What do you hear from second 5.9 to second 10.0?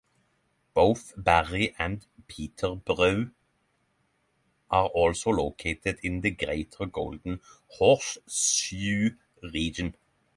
in the Greater Golden Horseshoe region.